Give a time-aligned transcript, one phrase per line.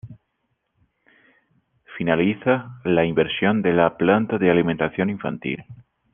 [1.95, 5.63] Finaliza la inversión de la planta de alimentación infantil.